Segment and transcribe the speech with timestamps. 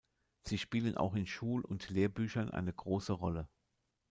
[0.41, 3.47] Sie spielen auch in Schul- und Lehrbüchern eine große Rolle.